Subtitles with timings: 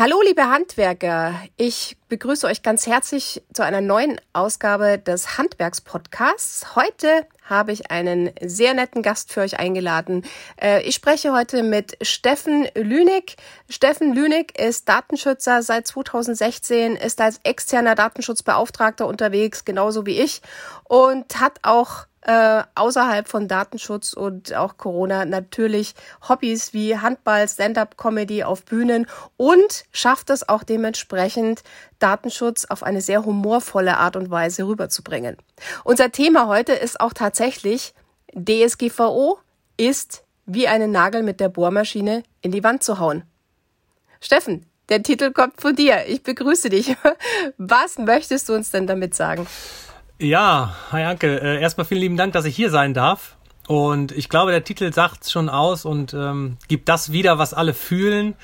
[0.00, 1.34] Hallo, liebe Handwerker.
[1.56, 6.76] Ich begrüße euch ganz herzlich zu einer neuen Ausgabe des Handwerkspodcasts.
[6.76, 10.24] Heute habe ich einen sehr netten Gast für euch eingeladen.
[10.62, 13.38] Äh, ich spreche heute mit Steffen Lünig.
[13.68, 20.42] Steffen Lünig ist Datenschützer seit 2016, ist als externer Datenschutzbeauftragter unterwegs, genauso wie ich,
[20.84, 25.94] und hat auch äh, außerhalb von Datenschutz und auch Corona natürlich
[26.28, 29.06] Hobbys wie Handball, Stand-up-Comedy auf Bühnen
[29.38, 31.62] und schafft es auch dementsprechend,
[31.98, 35.38] Datenschutz auf eine sehr humorvolle Art und Weise rüberzubringen.
[35.84, 37.94] Unser Thema heute ist auch tatsächlich
[38.34, 39.38] DSGVO
[39.78, 43.22] ist wie einen Nagel mit der Bohrmaschine in die Wand zu hauen.
[44.20, 46.04] Steffen, der Titel kommt von dir.
[46.08, 46.94] Ich begrüße dich.
[47.56, 49.46] Was möchtest du uns denn damit sagen?
[50.20, 51.40] Ja, hi Anke.
[51.40, 53.36] Äh, erstmal vielen lieben Dank, dass ich hier sein darf.
[53.68, 57.72] Und ich glaube, der Titel sagt schon aus und ähm, gibt das wieder, was alle
[57.72, 58.34] fühlen.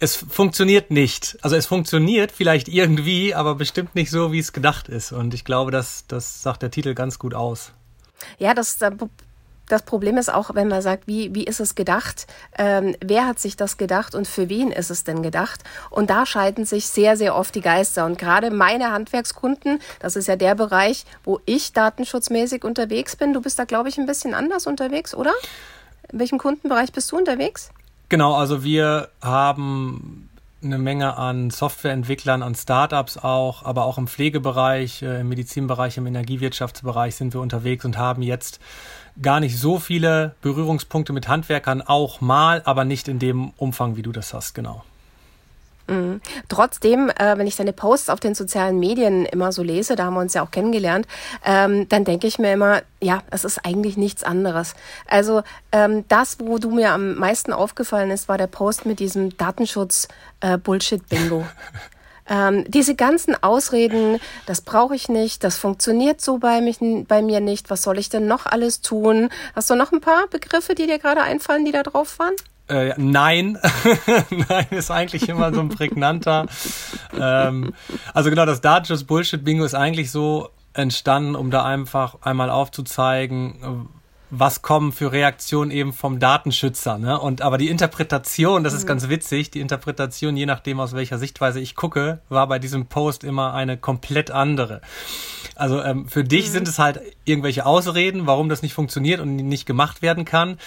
[0.00, 1.38] Es funktioniert nicht.
[1.42, 5.12] Also es funktioniert vielleicht irgendwie, aber bestimmt nicht so, wie es gedacht ist.
[5.12, 7.72] Und ich glaube, das, das sagt der Titel ganz gut aus.
[8.38, 8.76] Ja, das
[9.70, 12.26] das Problem ist auch, wenn man sagt, wie, wie ist es gedacht?
[12.58, 15.62] Ähm, wer hat sich das gedacht und für wen ist es denn gedacht?
[15.90, 18.04] Und da scheiden sich sehr, sehr oft die Geister.
[18.04, 23.32] Und gerade meine Handwerkskunden, das ist ja der Bereich, wo ich datenschutzmäßig unterwegs bin.
[23.32, 25.32] Du bist da, glaube ich, ein bisschen anders unterwegs, oder?
[26.10, 27.70] In welchem Kundenbereich bist du unterwegs?
[28.08, 30.28] Genau, also wir haben
[30.62, 36.06] eine Menge an Softwareentwicklern, an Startups auch, aber auch im Pflegebereich, äh, im Medizinbereich, im
[36.06, 38.60] Energiewirtschaftsbereich sind wir unterwegs und haben jetzt
[39.20, 44.02] gar nicht so viele Berührungspunkte mit Handwerkern, auch mal, aber nicht in dem Umfang, wie
[44.02, 44.84] du das hast, genau.
[45.90, 46.20] Mhm.
[46.48, 50.14] Trotzdem, äh, wenn ich deine Posts auf den sozialen Medien immer so lese, da haben
[50.14, 51.08] wir uns ja auch kennengelernt,
[51.44, 54.74] ähm, dann denke ich mir immer, ja, es ist eigentlich nichts anderes.
[55.08, 59.36] Also ähm, das, wo du mir am meisten aufgefallen ist, war der Post mit diesem
[59.36, 61.44] Datenschutz-Bullshit-Bingo.
[62.30, 67.40] Ähm, diese ganzen Ausreden, das brauche ich nicht, das funktioniert so bei, mich, bei mir
[67.40, 69.30] nicht, was soll ich denn noch alles tun?
[69.56, 72.34] Hast du noch ein paar Begriffe, die dir gerade einfallen, die da drauf waren?
[72.68, 73.58] Äh, nein,
[74.48, 76.46] nein ist eigentlich immer so ein prägnanter.
[77.18, 77.74] ähm,
[78.14, 83.88] also genau, das Datenschutz Bullshit Bingo ist eigentlich so entstanden, um da einfach einmal aufzuzeigen,
[84.30, 86.98] was kommen für Reaktionen eben vom Datenschützer.
[86.98, 87.18] Ne?
[87.18, 88.88] Und aber die Interpretation, das ist mhm.
[88.88, 93.24] ganz witzig, die Interpretation, je nachdem aus welcher Sichtweise ich gucke, war bei diesem Post
[93.24, 94.80] immer eine komplett andere.
[95.56, 96.52] Also ähm, für dich mhm.
[96.52, 100.58] sind es halt irgendwelche Ausreden, warum das nicht funktioniert und nicht gemacht werden kann.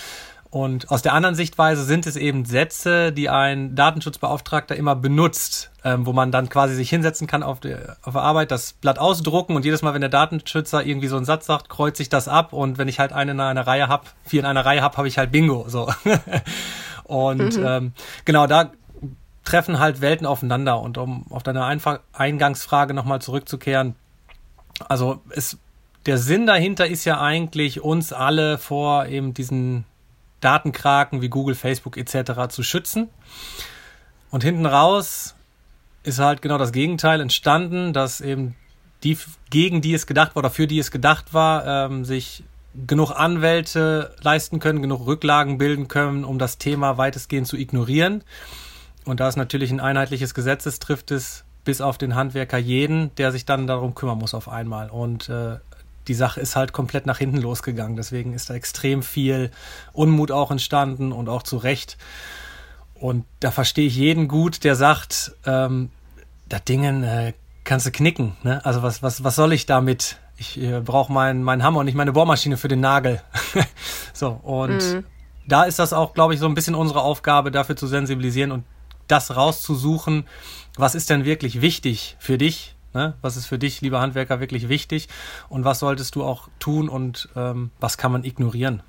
[0.53, 6.05] Und aus der anderen Sichtweise sind es eben Sätze, die ein Datenschutzbeauftragter immer benutzt, ähm,
[6.05, 9.55] wo man dann quasi sich hinsetzen kann auf der, auf der Arbeit, das Blatt ausdrucken
[9.55, 12.53] und jedes Mal, wenn der Datenschützer irgendwie so einen Satz sagt, kreuze ich das ab
[12.53, 15.07] und wenn ich halt einen in einer Reihe habe, vier in einer Reihe habe, habe
[15.07, 15.65] ich halt Bingo.
[15.69, 15.91] So.
[17.05, 17.65] und mhm.
[17.65, 17.93] ähm,
[18.23, 18.73] genau da
[19.45, 20.79] treffen halt Welten aufeinander.
[20.81, 23.95] Und um auf deine Einf Eingangsfrage nochmal zurückzukehren,
[24.87, 25.57] also es
[26.05, 29.85] der Sinn dahinter ist ja eigentlich, uns alle vor eben diesen
[30.43, 32.49] Datenkraken wie Google, Facebook etc.
[32.49, 33.09] zu schützen.
[34.29, 35.35] Und hinten raus
[36.03, 38.55] ist halt genau das Gegenteil entstanden, dass eben
[39.03, 39.17] die,
[39.49, 42.43] gegen die es gedacht war oder für die es gedacht war, ähm, sich
[42.87, 48.23] genug Anwälte leisten können, genug Rücklagen bilden können, um das Thema weitestgehend zu ignorieren.
[49.05, 53.13] Und da es natürlich ein einheitliches Gesetz ist, trifft es bis auf den Handwerker jeden,
[53.15, 54.89] der sich dann darum kümmern muss auf einmal.
[54.89, 55.57] Und äh,
[56.07, 57.95] die Sache ist halt komplett nach hinten losgegangen.
[57.95, 59.51] Deswegen ist da extrem viel
[59.93, 61.97] Unmut auch entstanden und auch zu Recht.
[62.95, 65.89] Und da verstehe ich jeden gut, der sagt, ähm,
[66.47, 68.35] das Dingen äh, kannst du knicken.
[68.43, 68.63] Ne?
[68.65, 70.17] Also was, was, was soll ich damit?
[70.37, 73.21] Ich äh, brauche meinen mein Hammer und nicht meine Bohrmaschine für den Nagel.
[74.13, 75.03] so, und mhm.
[75.47, 78.63] da ist das auch, glaube ich, so ein bisschen unsere Aufgabe, dafür zu sensibilisieren und
[79.07, 80.25] das rauszusuchen,
[80.75, 83.13] was ist denn wirklich wichtig für dich, Ne?
[83.21, 85.07] Was ist für dich, lieber Handwerker, wirklich wichtig
[85.49, 88.81] und was solltest du auch tun und ähm, was kann man ignorieren?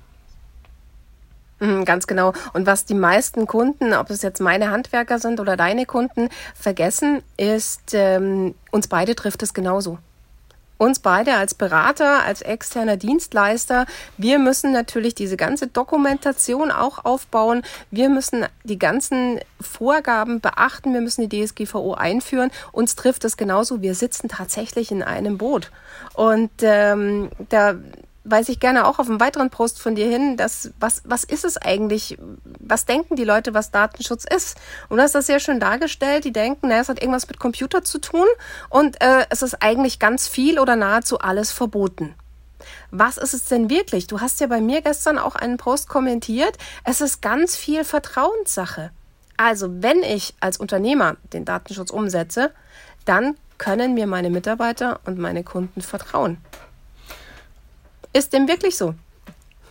[1.59, 2.33] Mhm, ganz genau.
[2.53, 7.21] Und was die meisten Kunden, ob es jetzt meine Handwerker sind oder deine Kunden, vergessen,
[7.37, 9.99] ist, ähm, uns beide trifft es genauso
[10.77, 13.85] uns beide als Berater, als externer Dienstleister,
[14.17, 17.63] wir müssen natürlich diese ganze Dokumentation auch aufbauen.
[17.91, 20.93] Wir müssen die ganzen Vorgaben beachten.
[20.93, 22.51] Wir müssen die DSGVO einführen.
[22.71, 23.81] Uns trifft es genauso.
[23.81, 25.71] Wir sitzen tatsächlich in einem Boot.
[26.13, 27.75] Und ähm, da
[28.25, 31.45] weise ich gerne auch auf einen weiteren Post von dir hin, dass was, was ist
[31.45, 32.17] es eigentlich?
[32.59, 34.57] Was denken die Leute, was Datenschutz ist?
[34.89, 36.25] Und du hast das sehr schön dargestellt.
[36.25, 38.27] Die denken, naja, es hat irgendwas mit Computer zu tun
[38.69, 42.15] und äh, es ist eigentlich ganz viel oder nahezu alles verboten.
[42.91, 44.07] Was ist es denn wirklich?
[44.07, 46.57] Du hast ja bei mir gestern auch einen Post kommentiert.
[46.83, 48.91] Es ist ganz viel Vertrauenssache.
[49.37, 52.51] Also wenn ich als Unternehmer den Datenschutz umsetze,
[53.03, 56.37] dann können mir meine Mitarbeiter und meine Kunden vertrauen.
[58.15, 58.95] Ist dem wirklich so?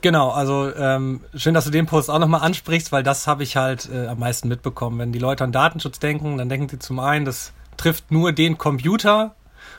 [0.02, 3.56] Genau, also ähm, schön, dass du den Post auch nochmal ansprichst, weil das habe ich
[3.56, 4.98] halt äh, am meisten mitbekommen.
[4.98, 8.58] Wenn die Leute an Datenschutz denken, dann denken sie zum einen, das trifft nur den
[8.58, 9.34] Computer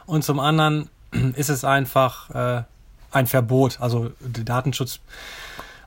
[0.08, 0.90] und zum anderen
[1.36, 2.64] ist es einfach äh,
[3.12, 3.78] ein Verbot.
[3.82, 5.00] Also Datenschutz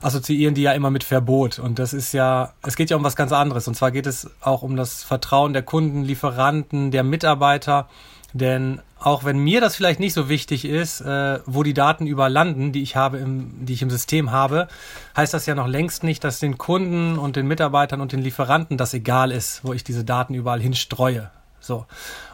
[0.01, 1.59] assoziieren die ja immer mit Verbot.
[1.59, 3.67] Und das ist ja, es geht ja um was ganz anderes.
[3.67, 7.89] Und zwar geht es auch um das Vertrauen der Kunden, Lieferanten, der Mitarbeiter.
[8.33, 12.31] Denn auch wenn mir das vielleicht nicht so wichtig ist, äh, wo die Daten überall
[12.31, 14.67] landen, die ich habe, im, die ich im System habe,
[15.15, 18.77] heißt das ja noch längst nicht, dass den Kunden und den Mitarbeitern und den Lieferanten
[18.77, 21.31] das egal ist, wo ich diese Daten überall hinstreue.
[21.59, 21.85] So.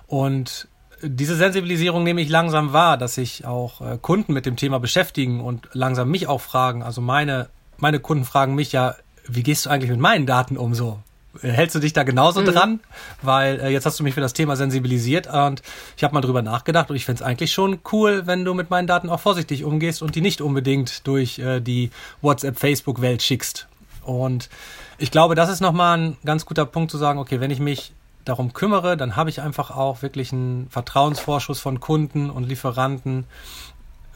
[0.08, 0.68] Und
[1.02, 5.42] diese Sensibilisierung nehme ich langsam wahr, dass sich auch äh, Kunden mit dem Thema beschäftigen
[5.42, 6.84] und langsam mich auch fragen.
[6.84, 8.96] Also meine, meine Kunden fragen mich ja,
[9.28, 11.00] wie gehst du eigentlich mit meinen Daten um so?
[11.42, 12.46] Hältst du dich da genauso mhm.
[12.46, 12.80] dran?
[13.22, 15.62] Weil äh, jetzt hast du mich für das Thema sensibilisiert und
[15.98, 18.70] ich habe mal drüber nachgedacht und ich fände es eigentlich schon cool, wenn du mit
[18.70, 21.92] meinen Daten auch vorsichtig umgehst und die nicht unbedingt durch äh, die
[22.22, 23.68] WhatsApp-Facebook-Welt schickst.
[24.04, 24.50] Und
[24.98, 27.94] ich glaube, das ist nochmal ein ganz guter Punkt zu sagen, okay, wenn ich mich
[28.24, 33.26] darum kümmere, dann habe ich einfach auch wirklich einen Vertrauensvorschuss von Kunden und Lieferanten,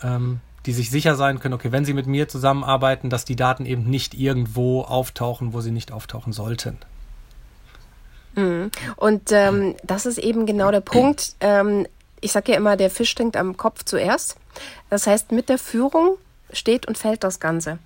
[0.03, 3.65] ähm, die sich sicher sein können, okay, wenn sie mit mir zusammenarbeiten, dass die Daten
[3.65, 6.77] eben nicht irgendwo auftauchen, wo sie nicht auftauchen sollten.
[8.35, 8.71] Mhm.
[8.95, 11.35] Und ähm, das ist eben genau der Punkt.
[11.39, 11.87] Ähm,
[12.21, 14.35] ich sage ja immer, der Fisch stinkt am Kopf zuerst.
[14.89, 16.17] Das heißt, mit der Führung
[16.51, 17.79] steht und fällt das Ganze.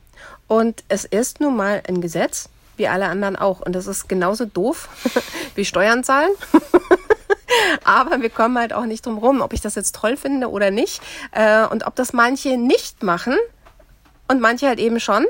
[0.48, 3.62] Und es ist nun mal ein Gesetz, wie alle anderen auch.
[3.62, 4.90] Und das ist genauso doof
[5.56, 6.32] wie Steuern zahlen.
[7.84, 10.72] Aber wir kommen halt auch nicht drum rum, ob ich das jetzt toll finde oder
[10.72, 11.02] nicht.
[11.32, 13.36] Äh, und ob das manche nicht machen
[14.28, 15.26] und manche halt eben schon.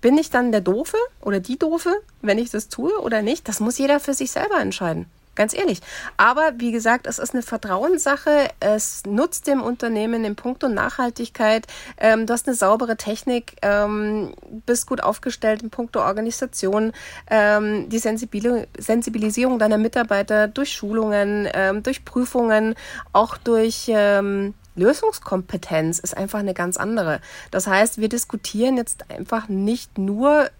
[0.00, 3.48] Bin ich dann der Doofe oder die Doofe, wenn ich das tue oder nicht?
[3.48, 5.06] Das muss jeder für sich selber entscheiden.
[5.36, 5.80] Ganz ehrlich.
[6.16, 8.48] Aber wie gesagt, es ist eine Vertrauenssache.
[8.58, 11.66] Es nutzt dem Unternehmen in puncto Nachhaltigkeit.
[11.98, 14.32] Ähm, du hast eine saubere Technik, ähm,
[14.64, 16.92] bist gut aufgestellt in puncto Organisation.
[17.30, 22.74] Ähm, die Sensibilisierung deiner Mitarbeiter durch Schulungen, ähm, durch Prüfungen,
[23.12, 27.20] auch durch ähm, Lösungskompetenz ist einfach eine ganz andere.
[27.50, 30.50] Das heißt, wir diskutieren jetzt einfach nicht nur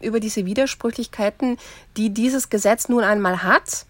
[0.00, 1.58] über diese Widersprüchlichkeiten,
[1.96, 3.84] die dieses Gesetz nun einmal hat,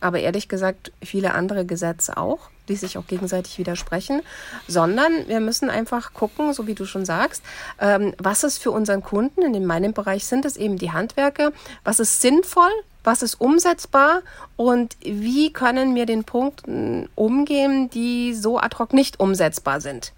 [0.00, 4.22] aber ehrlich gesagt viele andere Gesetze auch, die sich auch gegenseitig widersprechen,
[4.66, 7.42] sondern wir müssen einfach gucken, so wie du schon sagst,
[7.80, 11.52] ähm, was ist für unseren Kunden, in meinem Bereich sind es eben die Handwerke,
[11.84, 12.70] was ist sinnvoll,
[13.04, 14.22] was ist umsetzbar
[14.56, 20.12] und wie können wir den Punkten umgehen, die so ad hoc nicht umsetzbar sind.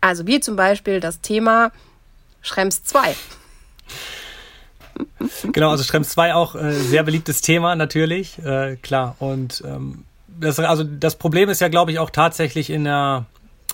[0.00, 1.72] Also wie zum Beispiel das Thema
[2.42, 3.14] Schrems 2.
[5.52, 9.16] genau, also Schrems 2 auch äh, sehr beliebtes Thema natürlich, äh, klar.
[9.18, 10.04] Und ähm,
[10.40, 13.26] das, also das Problem ist ja, glaube ich, auch tatsächlich in der,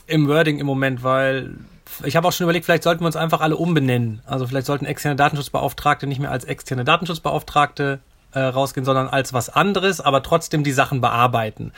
[0.07, 1.57] im Wording im Moment, weil
[2.03, 4.21] ich habe auch schon überlegt, vielleicht sollten wir uns einfach alle umbenennen.
[4.27, 8.01] Also vielleicht sollten externe Datenschutzbeauftragte nicht mehr als externe Datenschutzbeauftragte
[8.33, 11.73] äh, rausgehen, sondern als was anderes, aber trotzdem die Sachen bearbeiten.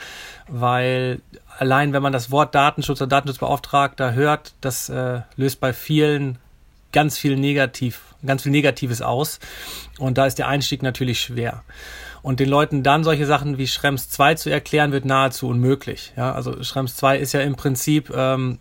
[0.47, 1.21] Weil
[1.59, 6.39] allein, wenn man das Wort Datenschutz oder Datenschutzbeauftragter hört, das äh, löst bei vielen
[6.91, 9.39] ganz viel negativ, ganz viel Negatives aus.
[9.99, 11.63] Und da ist der Einstieg natürlich schwer.
[12.21, 16.13] Und den Leuten dann solche Sachen wie Schrems 2 zu erklären, wird nahezu unmöglich.
[16.17, 18.59] Ja, also Schrems 2 ist ja im Prinzip, ähm,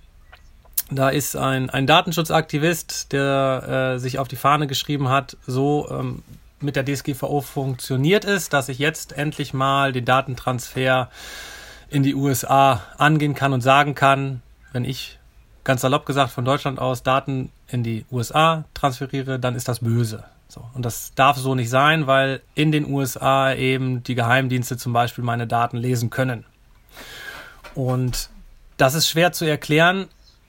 [0.91, 6.23] da ist ein, ein Datenschutzaktivist, der äh, sich auf die Fahne geschrieben hat, so ähm,
[6.61, 11.11] mit der DSGVO funktioniert es, dass ich jetzt endlich mal den Datentransfer
[11.89, 14.43] in die USA angehen kann und sagen kann,
[14.73, 15.19] wenn ich
[15.65, 20.25] ganz salopp gesagt von Deutschland aus Daten in die USA transferiere, dann ist das böse.
[20.49, 20.65] So.
[20.75, 25.25] Und das darf so nicht sein, weil in den USA eben die Geheimdienste zum Beispiel
[25.25, 26.45] meine Daten lesen können.
[27.75, 28.31] Und
[28.77, 30.07] das ist schwer zu erklären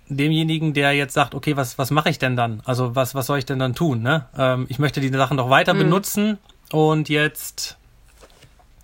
[0.10, 2.62] demjenigen, der jetzt sagt, okay, was, was mache ich denn dann?
[2.66, 4.02] Also was, was soll ich denn dann tun?
[4.02, 4.26] Ne?
[4.38, 5.80] Ähm, ich möchte die Sachen doch weiter mhm.
[5.80, 6.38] benutzen
[6.72, 7.78] und jetzt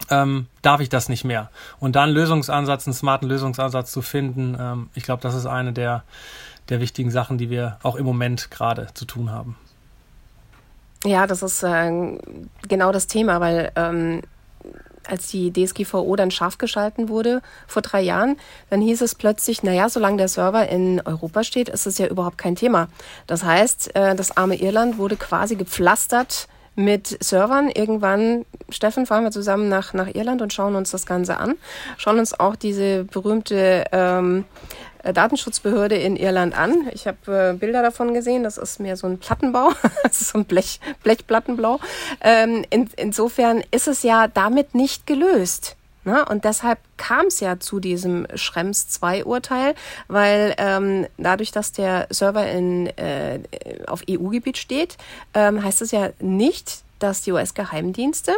[0.10, 1.50] ähm, darf ich das nicht mehr.
[1.79, 6.03] Und dann Lösungsansatz, einen smarten Lösungsansatz zu finden, ähm, ich glaube, das ist eine der,
[6.70, 9.55] der wichtigen Sachen, die wir auch im Moment gerade zu tun haben.
[11.05, 12.17] Ja, das ist äh,
[12.67, 14.22] genau das Thema, weil ähm,
[15.07, 18.38] als die DSGVO dann scharf geschalten wurde vor drei Jahren,
[18.69, 22.38] dann hieß es plötzlich, naja, solange der Server in Europa steht, ist es ja überhaupt
[22.38, 22.88] kein Thema.
[23.27, 27.69] Das heißt, äh, das arme Irland wurde quasi gepflastert mit Servern.
[27.69, 31.55] Irgendwann, Steffen, fahren wir zusammen nach, nach Irland und schauen uns das Ganze an.
[31.98, 34.45] Schauen uns auch diese berühmte ähm,
[34.92, 36.88] äh, Datenschutzbehörde in Irland an.
[36.93, 38.43] Ich habe äh, Bilder davon gesehen.
[38.43, 39.72] Das ist mehr so ein Plattenbau,
[40.03, 41.79] das ist so ein Blech, Blechplattenbau.
[42.22, 45.75] Ähm, in, insofern ist es ja damit nicht gelöst.
[46.05, 46.25] Ne?
[46.25, 49.74] Und deshalb kam es ja zu diesem Schrems 2 Urteil,
[50.07, 53.39] weil ähm, dadurch, dass der Server in, äh,
[53.88, 54.98] auf EU-Gebiet steht,
[55.33, 58.33] ähm, heißt es ja nicht, dass die US-Geheimdienste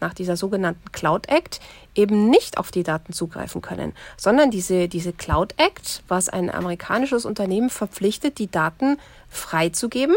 [0.00, 1.60] nach dieser sogenannten Cloud Act
[1.94, 7.24] eben nicht auf die Daten zugreifen können, sondern diese, diese Cloud Act, was ein amerikanisches
[7.24, 8.98] Unternehmen verpflichtet, die Daten
[9.28, 10.16] freizugeben,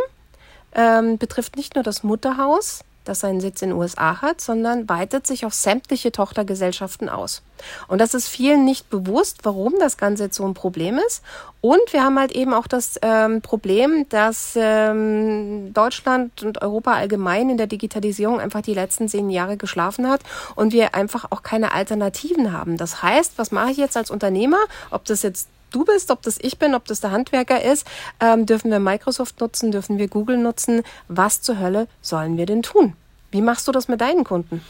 [0.74, 5.26] ähm, betrifft nicht nur das Mutterhaus, das seinen Sitz in den USA hat, sondern weitet
[5.26, 7.42] sich auf sämtliche Tochtergesellschaften aus.
[7.88, 11.24] Und das ist vielen nicht bewusst, warum das Ganze jetzt so ein Problem ist.
[11.62, 17.50] Und wir haben halt eben auch das ähm, Problem, dass ähm, Deutschland und Europa allgemein
[17.50, 20.22] in der Digitalisierung einfach die letzten zehn Jahre geschlafen hat
[20.56, 22.78] und wir einfach auch keine Alternativen haben.
[22.78, 26.38] Das heißt, was mache ich jetzt als Unternehmer, ob das jetzt du bist, ob das
[26.40, 27.88] ich bin, ob das der Handwerker ist,
[28.20, 30.84] ähm, dürfen wir Microsoft nutzen, dürfen wir Google nutzen.
[31.08, 32.94] Was zur Hölle sollen wir denn tun?
[33.32, 34.64] Wie machst du das mit deinen Kunden?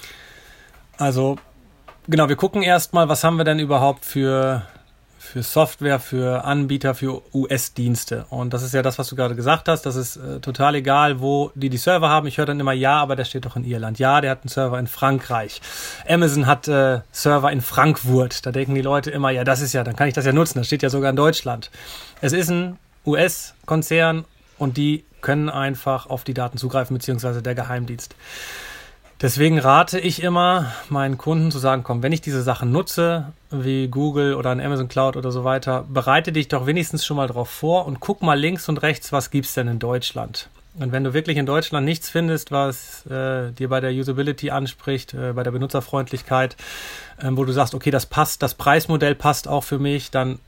[0.98, 1.38] Also,
[2.08, 4.64] genau, wir gucken erstmal, was haben wir denn überhaupt für
[5.32, 8.26] für Software, für Anbieter, für US-Dienste.
[8.32, 9.84] Und das ist ja das, was du gerade gesagt hast.
[9.84, 12.26] Das ist äh, total egal, wo die die Server haben.
[12.26, 14.00] Ich höre dann immer, ja, aber der steht doch in Irland.
[14.00, 15.62] Ja, der hat einen Server in Frankreich.
[16.08, 18.44] Amazon hat äh, Server in Frankfurt.
[18.48, 20.58] Da denken die Leute immer, ja, das ist ja, dann kann ich das ja nutzen.
[20.58, 21.70] Das steht ja sogar in Deutschland.
[22.22, 24.26] Es ist ein US-Konzern
[24.58, 28.16] und die können einfach auf die Daten zugreifen, beziehungsweise der Geheimdienst.
[29.22, 33.90] Deswegen rate ich immer meinen Kunden zu sagen, komm, wenn ich diese Sachen nutze, wie
[33.90, 37.50] Google oder ein Amazon Cloud oder so weiter, bereite dich doch wenigstens schon mal drauf
[37.50, 40.48] vor und guck mal links und rechts, was gibt's denn in Deutschland.
[40.76, 45.14] Und wenn du wirklich in Deutschland nichts findest, was äh, dir bei der Usability anspricht,
[45.14, 46.56] äh, bei der Benutzerfreundlichkeit,
[47.18, 50.40] äh, wo du sagst, okay, das passt, das Preismodell passt auch für mich, dann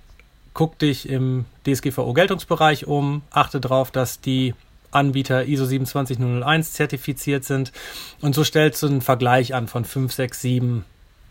[0.54, 4.54] guck dich im DSGVO-Geltungsbereich um, achte darauf, dass die
[4.92, 7.72] Anbieter ISO 27001 zertifiziert sind.
[8.22, 10.86] Und so stellst du einen Vergleich an von 5, 6, 7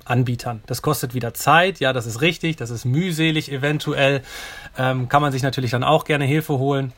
[0.05, 0.62] Anbietern.
[0.67, 4.23] Das kostet wieder Zeit, ja, das ist richtig, das ist mühselig eventuell.
[4.76, 6.93] Ähm, kann man sich natürlich dann auch gerne Hilfe holen.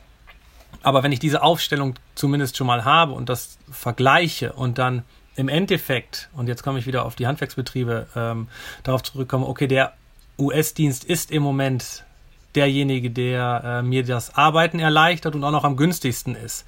[0.81, 5.03] Aber wenn ich diese Aufstellung zumindest schon mal habe und das vergleiche und dann
[5.35, 8.47] im Endeffekt, und jetzt komme ich wieder auf die Handwerksbetriebe, ähm,
[8.83, 9.93] darauf zurückkomme, okay, der
[10.39, 12.03] US-Dienst ist im Moment
[12.55, 16.65] derjenige, der äh, mir das Arbeiten erleichtert und auch noch am günstigsten ist.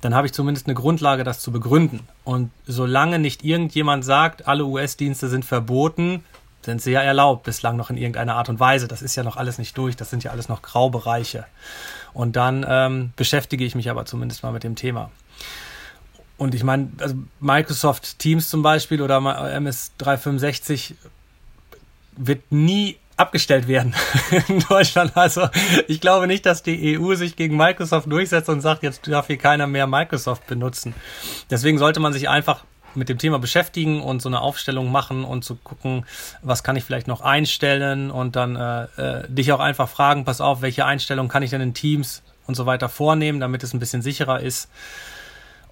[0.00, 2.00] Dann habe ich zumindest eine Grundlage, das zu begründen.
[2.24, 6.24] Und solange nicht irgendjemand sagt, alle US-Dienste sind verboten,
[6.62, 8.88] sind sie ja erlaubt, bislang noch in irgendeiner Art und Weise.
[8.88, 11.46] Das ist ja noch alles nicht durch, das sind ja alles noch Graubereiche.
[12.12, 15.10] Und dann ähm, beschäftige ich mich aber zumindest mal mit dem Thema.
[16.36, 19.16] Und ich meine, also Microsoft Teams zum Beispiel oder
[19.52, 20.94] MS 365
[22.16, 23.94] wird nie abgestellt werden
[24.48, 25.16] in Deutschland.
[25.16, 25.48] Also
[25.88, 29.38] ich glaube nicht, dass die EU sich gegen Microsoft durchsetzt und sagt, jetzt darf hier
[29.38, 30.94] keiner mehr Microsoft benutzen.
[31.50, 32.64] Deswegen sollte man sich einfach
[32.94, 36.04] mit dem Thema beschäftigen und so eine Aufstellung machen und zu gucken,
[36.42, 40.40] was kann ich vielleicht noch einstellen und dann äh, äh, dich auch einfach fragen, pass
[40.40, 43.78] auf, welche Einstellungen kann ich denn in Teams und so weiter vornehmen, damit es ein
[43.78, 44.68] bisschen sicherer ist.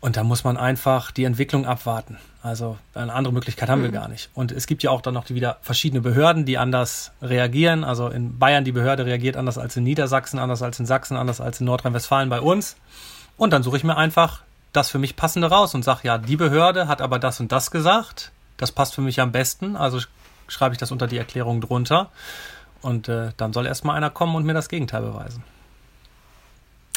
[0.00, 2.16] Und da muss man einfach die Entwicklung abwarten.
[2.42, 3.94] Also eine andere Möglichkeit haben wir mhm.
[3.94, 4.30] gar nicht.
[4.32, 7.85] Und es gibt ja auch dann noch wieder verschiedene Behörden, die anders reagieren.
[7.85, 11.40] Also in Bayern die Behörde reagiert anders als in Niedersachsen, anders als in Sachsen, anders
[11.40, 12.76] als in Nordrhein-Westfalen bei uns.
[13.37, 14.42] Und dann suche ich mir einfach
[14.73, 17.70] das für mich passende raus und sage, ja, die Behörde hat aber das und das
[17.70, 18.32] gesagt.
[18.56, 19.76] Das passt für mich am besten.
[19.76, 20.00] Also
[20.49, 22.11] schreibe ich das unter die Erklärung drunter.
[22.80, 25.42] Und äh, dann soll erstmal einer kommen und mir das Gegenteil beweisen.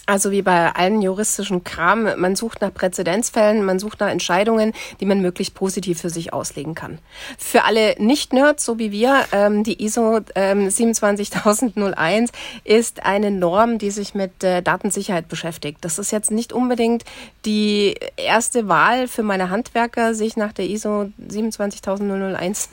[0.06, 5.06] Also wie bei allen juristischen Kram, man sucht nach Präzedenzfällen, man sucht nach Entscheidungen, die
[5.06, 7.00] man möglichst positiv für sich auslegen kann.
[7.38, 12.32] Für alle Nicht-Nerds, so wie wir, ähm, die ISO ähm, 27001
[12.66, 15.78] ist eine Norm, die sich mit äh, Datensicherheit beschäftigt.
[15.82, 17.06] Das ist jetzt nicht unbedingt
[17.46, 22.68] die erste Wahl für meine Handwerker, sich nach der ISO 27001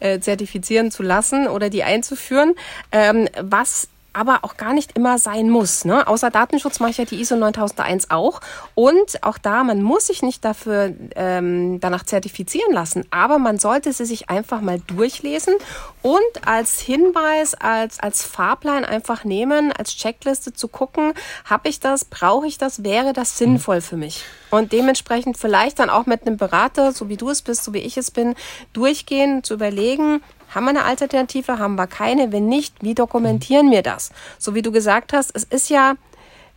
[0.00, 2.54] äh, zertifizieren zu lassen oder die einzuführen.
[2.90, 5.84] Ähm, was aber auch gar nicht immer sein muss.
[5.84, 6.06] Ne?
[6.06, 8.40] Außer Datenschutz mache ich ja die ISO 9001 auch.
[8.74, 13.92] Und auch da, man muss sich nicht dafür ähm, danach zertifizieren lassen, aber man sollte
[13.92, 15.54] sie sich einfach mal durchlesen
[16.02, 21.12] und als Hinweis, als, als Fahrplan einfach nehmen, als Checkliste zu gucken,
[21.44, 24.24] habe ich das, brauche ich das, wäre das sinnvoll für mich?
[24.50, 27.78] Und dementsprechend vielleicht dann auch mit einem Berater, so wie du es bist, so wie
[27.78, 28.34] ich es bin,
[28.72, 30.22] durchgehen, zu überlegen,
[30.54, 31.58] haben wir eine Alternative?
[31.58, 32.32] Haben wir keine?
[32.32, 34.10] Wenn nicht, wie dokumentieren wir das?
[34.38, 35.94] So wie du gesagt hast, es ist ja,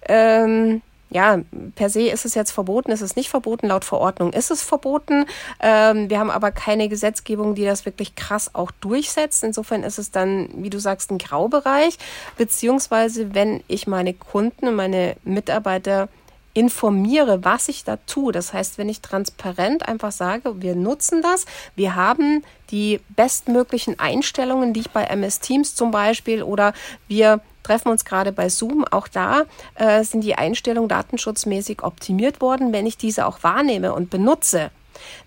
[0.08, 1.40] ähm, ja,
[1.76, 5.26] per se ist es jetzt verboten, ist es nicht verboten, laut Verordnung ist es verboten.
[5.60, 9.44] Ähm, wir haben aber keine Gesetzgebung, die das wirklich krass auch durchsetzt.
[9.44, 11.98] Insofern ist es dann, wie du sagst, ein Graubereich.
[12.36, 16.10] Beziehungsweise, wenn ich meine Kunden und meine Mitarbeiter
[16.54, 18.32] informiere, was ich da tue.
[18.32, 21.46] Das heißt, wenn ich transparent einfach sage, wir nutzen das,
[21.76, 26.74] wir haben die bestmöglichen Einstellungen, die ich bei MS Teams zum Beispiel oder
[27.08, 28.86] wir treffen uns gerade bei Zoom.
[28.86, 29.44] Auch da
[29.76, 32.74] äh, sind die Einstellungen datenschutzmäßig optimiert worden.
[32.74, 34.70] Wenn ich diese auch wahrnehme und benutze,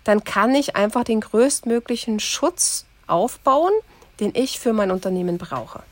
[0.03, 3.71] dann kann ich einfach den größtmöglichen Schutz aufbauen,
[4.19, 5.83] den ich für mein Unternehmen brauche.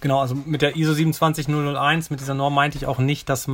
[0.00, 3.48] Genau, also mit der ISO 27001, mit dieser Norm meinte ich auch nicht, dass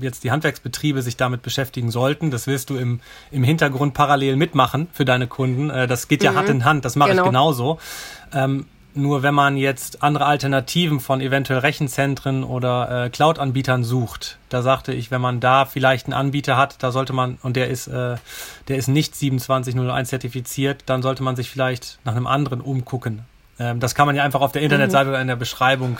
[0.00, 2.30] jetzt die Handwerksbetriebe sich damit beschäftigen sollten.
[2.30, 5.70] Das willst du im, im Hintergrund parallel mitmachen für deine Kunden.
[5.70, 6.36] Äh, das geht ja mhm.
[6.36, 7.22] Hand in Hand, das mache genau.
[7.22, 7.78] ich genauso.
[8.32, 14.62] Ähm, nur wenn man jetzt andere Alternativen von eventuell Rechenzentren oder äh, Cloud-Anbietern sucht, da
[14.62, 17.86] sagte ich, wenn man da vielleicht einen Anbieter hat, da sollte man, und der ist,
[17.86, 18.16] äh,
[18.68, 23.24] der ist nicht 27001 zertifiziert, dann sollte man sich vielleicht nach einem anderen umgucken.
[23.60, 25.10] Ähm, das kann man ja einfach auf der Internetseite mhm.
[25.10, 25.98] oder in der Beschreibung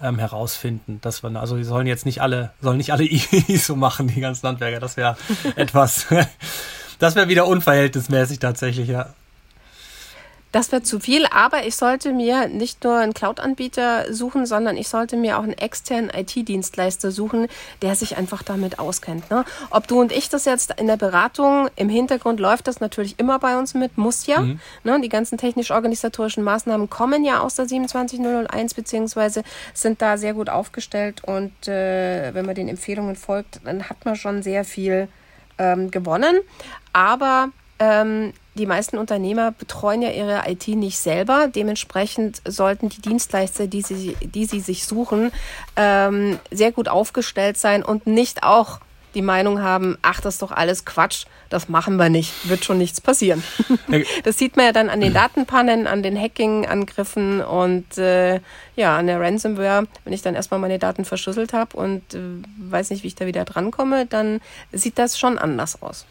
[0.00, 1.00] ähm, herausfinden.
[1.02, 3.04] Dass man, also die sollen jetzt nicht alle, sollen nicht alle
[3.48, 4.80] ISO machen, die ganzen Landwerker.
[4.80, 5.16] Das wäre
[5.56, 6.06] etwas,
[7.00, 9.12] das wäre wieder unverhältnismäßig tatsächlich, ja.
[10.54, 14.86] Das wäre zu viel, aber ich sollte mir nicht nur einen Cloud-Anbieter suchen, sondern ich
[14.86, 17.48] sollte mir auch einen externen IT-Dienstleister suchen,
[17.82, 19.28] der sich einfach damit auskennt.
[19.32, 19.44] Ne?
[19.70, 23.40] Ob du und ich das jetzt in der Beratung im Hintergrund läuft das natürlich immer
[23.40, 24.42] bei uns mit, muss ja.
[24.42, 24.60] Mhm.
[24.84, 25.00] Ne?
[25.00, 29.42] Die ganzen technisch-organisatorischen Maßnahmen kommen ja aus der 27001 beziehungsweise
[29.72, 34.14] sind da sehr gut aufgestellt und äh, wenn man den Empfehlungen folgt, dann hat man
[34.14, 35.08] schon sehr viel
[35.58, 36.36] ähm, gewonnen.
[36.92, 37.48] Aber
[37.80, 41.48] ähm, die meisten Unternehmer betreuen ja ihre IT nicht selber.
[41.48, 45.32] Dementsprechend sollten die Dienstleister, die sie, die sie sich suchen,
[45.76, 48.80] ähm, sehr gut aufgestellt sein und nicht auch
[49.14, 52.78] die Meinung haben, ach, das ist doch alles Quatsch, das machen wir nicht, wird schon
[52.78, 53.42] nichts passieren.
[54.24, 58.40] das sieht man ja dann an den Datenpannen, an den Hacking-Angriffen und äh,
[58.76, 59.86] ja, an der Ransomware.
[60.04, 62.18] Wenn ich dann erstmal meine Daten verschlüsselt habe und äh,
[62.58, 64.40] weiß nicht, wie ich da wieder drankomme, dann
[64.72, 66.06] sieht das schon anders aus.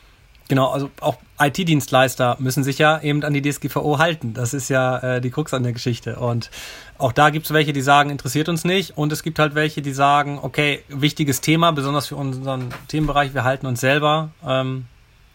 [0.50, 4.34] Genau, also auch IT-Dienstleister müssen sich ja eben an die DSGVO halten.
[4.34, 6.18] Das ist ja äh, die Krux an der Geschichte.
[6.18, 6.52] Und
[6.98, 8.98] auch da gibt es welche, die sagen, interessiert uns nicht.
[8.98, 13.46] Und es gibt halt welche, die sagen, okay, wichtiges Thema, besonders für unseren Themenbereich, wir
[13.46, 14.86] halten uns selber ähm,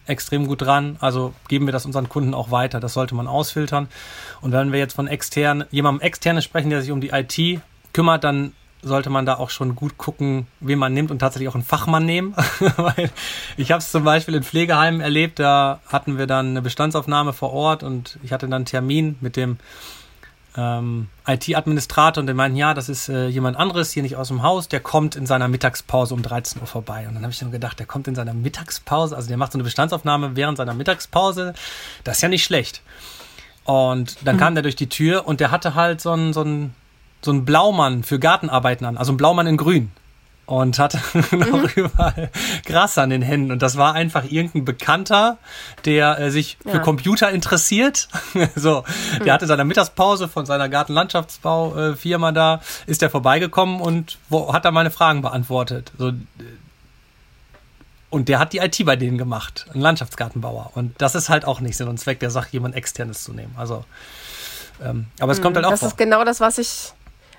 [0.05, 0.97] extrem gut dran.
[0.99, 2.79] Also geben wir das unseren Kunden auch weiter.
[2.79, 3.87] Das sollte man ausfiltern.
[4.41, 7.61] Und wenn wir jetzt von extern, jemandem externes sprechen, der sich um die IT
[7.93, 11.55] kümmert, dann sollte man da auch schon gut gucken, wen man nimmt und tatsächlich auch
[11.55, 12.33] einen Fachmann nehmen.
[12.77, 13.09] Weil
[13.57, 17.51] ich habe es zum Beispiel in Pflegeheimen erlebt, da hatten wir dann eine Bestandsaufnahme vor
[17.53, 19.57] Ort und ich hatte dann einen Termin mit dem
[20.57, 24.43] ähm, IT-Administrator und der meinten, ja, das ist äh, jemand anderes hier nicht aus dem
[24.43, 27.07] Haus, der kommt in seiner Mittagspause um 13 Uhr vorbei.
[27.07, 29.57] Und dann habe ich dann gedacht, der kommt in seiner Mittagspause, also der macht so
[29.57, 31.53] eine Bestandsaufnahme während seiner Mittagspause.
[32.03, 32.81] Das ist ja nicht schlecht.
[33.63, 34.39] Und dann mhm.
[34.39, 36.73] kam der durch die Tür und der hatte halt so ein, so ein
[37.21, 39.91] so ein Blaumann für Gartenarbeiten an, also ein Blaumann in Grün.
[40.45, 40.99] Und hatte
[41.31, 41.69] noch mhm.
[41.75, 42.31] überall
[42.65, 43.51] Gras an den Händen.
[43.51, 45.37] Und das war einfach irgendein Bekannter,
[45.85, 46.71] der äh, sich ja.
[46.71, 48.07] für Computer interessiert.
[48.55, 48.83] so,
[49.17, 49.31] der mhm.
[49.31, 54.89] hatte seine Mittagspause von seiner Gartenlandschaftsbaufirma da, ist der vorbeigekommen und wo, hat da meine
[54.89, 55.91] Fragen beantwortet.
[55.99, 56.13] So,
[58.09, 60.71] und der hat die IT bei denen gemacht, ein Landschaftsgartenbauer.
[60.73, 63.53] Und das ist halt auch nicht Sinn und Zweck der Sache, jemand externes zu nehmen.
[63.55, 63.85] Also,
[64.83, 65.89] ähm, aber es kommt halt auch Das vor.
[65.89, 66.93] ist genau das, was ich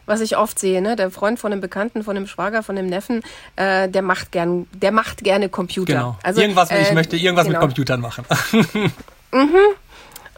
[0.07, 0.97] was ich oft sehe, ne?
[0.97, 3.23] Der Freund von einem Bekannten, von einem Schwager, von einem Neffen,
[3.57, 5.93] äh, der macht gern, der macht gerne Computer.
[5.93, 6.19] Genau.
[6.23, 7.59] Also, irgendwas, äh, ich möchte irgendwas genau.
[7.59, 8.25] mit Computern machen.
[9.33, 9.57] mhm.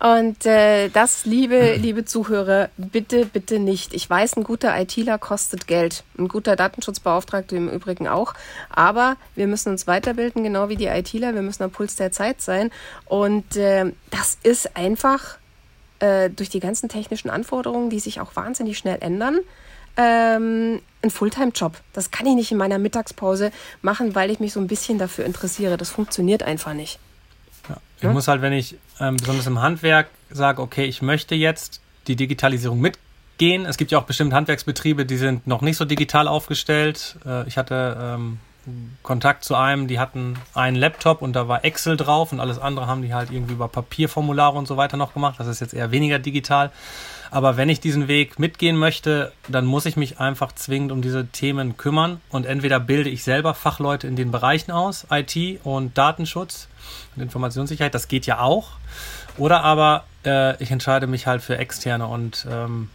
[0.02, 3.94] Und äh, das, liebe, liebe Zuhörer, bitte, bitte nicht.
[3.94, 6.02] Ich weiß, ein guter ITler kostet Geld.
[6.18, 8.34] Ein guter Datenschutzbeauftragter im Übrigen auch.
[8.68, 11.36] Aber wir müssen uns weiterbilden, genau wie die ITler.
[11.36, 12.72] Wir müssen am Puls der Zeit sein.
[13.04, 15.36] Und äh, das ist einfach
[16.02, 19.38] äh, durch die ganzen technischen Anforderungen, die sich auch wahnsinnig schnell ändern,
[19.96, 21.76] ähm, ein Fulltime-Job.
[21.92, 25.24] Das kann ich nicht in meiner Mittagspause machen, weil ich mich so ein bisschen dafür
[25.24, 25.76] interessiere.
[25.76, 26.98] Das funktioniert einfach nicht.
[27.68, 28.12] Ja, ich ja?
[28.12, 32.80] muss halt, wenn ich ähm, besonders im Handwerk sage, okay, ich möchte jetzt die Digitalisierung
[32.80, 33.64] mitgehen.
[33.64, 37.16] Es gibt ja auch bestimmt Handwerksbetriebe, die sind noch nicht so digital aufgestellt.
[37.24, 38.40] Äh, ich hatte ähm,
[39.02, 42.86] Kontakt zu einem, die hatten einen Laptop und da war Excel drauf und alles andere
[42.86, 45.34] haben die halt irgendwie über Papierformulare und so weiter noch gemacht.
[45.38, 46.70] Das ist jetzt eher weniger digital.
[47.32, 51.26] Aber wenn ich diesen Weg mitgehen möchte, dann muss ich mich einfach zwingend um diese
[51.26, 56.68] Themen kümmern und entweder bilde ich selber Fachleute in den Bereichen aus, IT und Datenschutz
[57.16, 58.72] und Informationssicherheit, das geht ja auch.
[59.38, 62.90] Oder aber äh, ich entscheide mich halt für externe und ähm,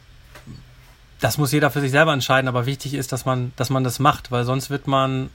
[1.20, 3.98] das muss jeder für sich selber entscheiden, aber wichtig ist, dass man, dass man das
[4.00, 5.30] macht, weil sonst wird man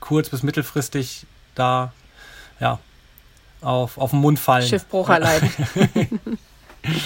[0.00, 1.92] kurz- bis mittelfristig da
[2.60, 2.78] ja,
[3.60, 4.66] auf, auf den Mund fallen.
[4.66, 5.50] Schiffbruch erleiden.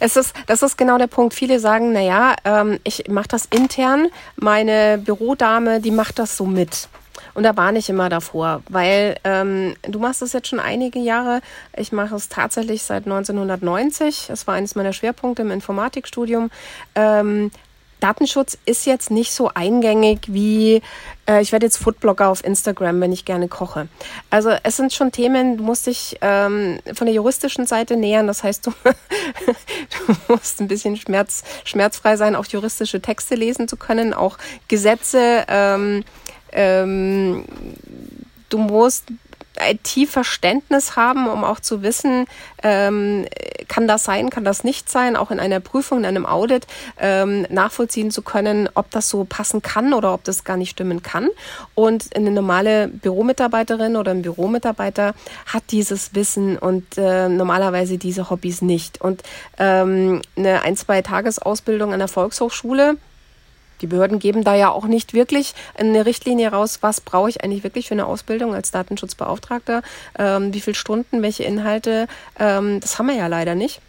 [0.00, 1.34] Es ist, das ist genau der Punkt.
[1.34, 4.08] Viele sagen, naja, ähm, ich mache das intern.
[4.36, 6.88] Meine Bürodame, die macht das so mit.
[7.34, 11.40] Und da war ich immer davor, weil ähm, du machst das jetzt schon einige Jahre.
[11.76, 14.30] Ich mache es tatsächlich seit 1990.
[14.30, 16.50] Es war eines meiner Schwerpunkte im Informatikstudium.
[16.94, 17.50] Ähm,
[18.00, 20.82] Datenschutz ist jetzt nicht so eingängig wie,
[21.28, 23.88] äh, ich werde jetzt Foodblogger auf Instagram, wenn ich gerne koche.
[24.30, 28.26] Also es sind schon Themen, du musst dich ähm, von der juristischen Seite nähern.
[28.26, 33.76] Das heißt, du, du musst ein bisschen schmerz, schmerzfrei sein, auch juristische Texte lesen zu
[33.76, 35.44] können, auch Gesetze.
[35.48, 36.04] Ähm,
[36.52, 37.44] ähm,
[38.48, 39.04] du musst
[39.60, 42.26] IT-Verständnis haben, um auch zu wissen,
[42.62, 43.26] ähm,
[43.68, 46.66] kann das sein, kann das nicht sein, auch in einer Prüfung, in einem Audit
[46.98, 51.02] ähm, nachvollziehen zu können, ob das so passen kann oder ob das gar nicht stimmen
[51.02, 51.28] kann.
[51.74, 55.14] Und eine normale Büromitarbeiterin oder ein Büromitarbeiter
[55.46, 59.00] hat dieses Wissen und äh, normalerweise diese Hobbys nicht.
[59.00, 59.22] Und
[59.58, 62.96] ähm, eine ein, zwei Tagesausbildung an der Volkshochschule,
[63.80, 67.64] die Behörden geben da ja auch nicht wirklich eine Richtlinie raus, was brauche ich eigentlich
[67.64, 69.82] wirklich für eine Ausbildung als Datenschutzbeauftragter,
[70.18, 72.06] ähm, wie viele Stunden, welche Inhalte,
[72.38, 73.80] ähm, das haben wir ja leider nicht.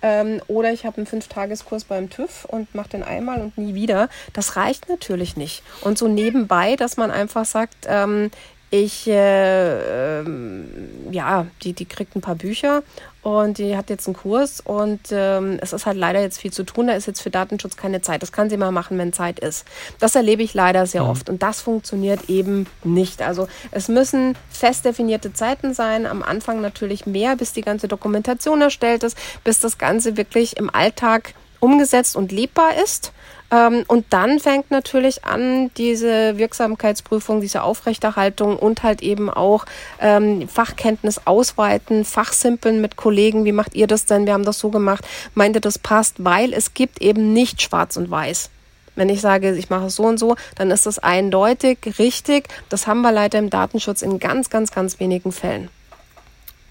[0.00, 4.08] Ähm, oder ich habe einen Fünftageskurs beim TÜV und mache den einmal und nie wieder.
[4.32, 5.62] Das reicht natürlich nicht.
[5.80, 8.30] Und so nebenbei, dass man einfach sagt, ähm,
[8.70, 10.68] ich, äh, ähm,
[11.10, 12.82] ja, die, die kriegt ein paar Bücher
[13.22, 16.64] und die hat jetzt einen Kurs und ähm, es ist halt leider jetzt viel zu
[16.64, 16.88] tun.
[16.88, 18.22] Da ist jetzt für Datenschutz keine Zeit.
[18.22, 19.66] Das kann sie mal machen, wenn Zeit ist.
[20.00, 21.10] Das erlebe ich leider sehr mhm.
[21.10, 23.22] oft und das funktioniert eben nicht.
[23.22, 26.04] Also es müssen fest definierte Zeiten sein.
[26.04, 30.68] Am Anfang natürlich mehr, bis die ganze Dokumentation erstellt ist, bis das Ganze wirklich im
[30.68, 33.12] Alltag umgesetzt und lebbar ist.
[33.50, 39.64] Ähm, und dann fängt natürlich an, diese Wirksamkeitsprüfung, diese Aufrechterhaltung und halt eben auch
[40.00, 43.44] ähm, Fachkenntnis ausweiten, Fachsimpeln mit Kollegen.
[43.44, 44.26] Wie macht ihr das denn?
[44.26, 45.04] Wir haben das so gemacht.
[45.34, 46.16] Meint ihr, das passt?
[46.18, 48.50] Weil es gibt eben nicht schwarz und weiß.
[48.96, 52.48] Wenn ich sage, ich mache es so und so, dann ist das eindeutig richtig.
[52.68, 55.70] Das haben wir leider im Datenschutz in ganz, ganz, ganz wenigen Fällen.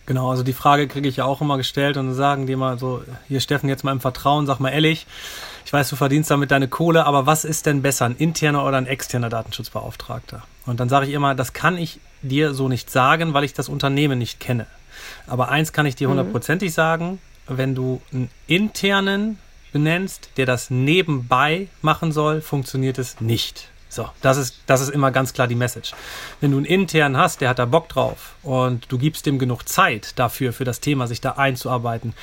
[0.08, 3.04] Genau, also die Frage kriege ich ja auch immer gestellt und sagen die immer so,
[3.28, 5.06] hier Steffen, jetzt mal im Vertrauen, sag mal ehrlich,
[5.66, 8.78] ich weiß, du verdienst damit deine Kohle, aber was ist denn besser, ein interner oder
[8.78, 10.44] ein externer Datenschutzbeauftragter?
[10.66, 13.68] Und dann sage ich immer, das kann ich dir so nicht sagen, weil ich das
[13.68, 14.66] Unternehmen nicht kenne.
[15.28, 16.12] Aber eins kann ich dir mhm.
[16.12, 19.40] hundertprozentig sagen, wenn du einen internen
[19.74, 23.70] benennst, der das nebenbei machen soll, funktioniert es nicht.
[23.90, 25.94] So, das ist, das ist immer ganz klar die Message.
[26.42, 29.68] Wenn du einen intern hast, der hat da Bock drauf und du gibst dem genug
[29.68, 32.14] Zeit dafür, für das Thema, sich da einzuarbeiten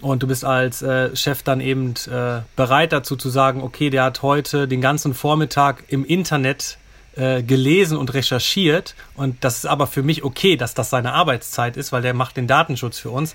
[0.00, 4.04] und du bist als äh, Chef dann eben äh, bereit dazu zu sagen, okay, der
[4.04, 6.78] hat heute den ganzen Vormittag im Internet
[7.16, 11.76] äh, gelesen und recherchiert und das ist aber für mich okay, dass das seine Arbeitszeit
[11.76, 13.34] ist, weil der macht den Datenschutz für uns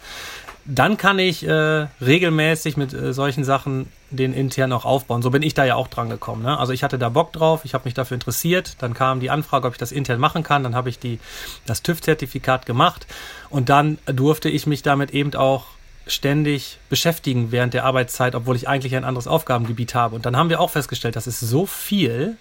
[0.65, 5.21] dann kann ich äh, regelmäßig mit äh, solchen Sachen den intern auch aufbauen.
[5.21, 6.43] So bin ich da ja auch dran gekommen.
[6.43, 6.57] Ne?
[6.57, 8.75] Also ich hatte da Bock drauf, ich habe mich dafür interessiert.
[8.79, 10.63] Dann kam die Anfrage, ob ich das intern machen kann.
[10.63, 11.19] Dann habe ich die,
[11.65, 13.07] das TÜV-Zertifikat gemacht
[13.49, 15.65] und dann durfte ich mich damit eben auch
[16.07, 20.15] ständig beschäftigen während der Arbeitszeit, obwohl ich eigentlich ein anderes Aufgabengebiet habe.
[20.15, 22.37] Und dann haben wir auch festgestellt, das ist so viel,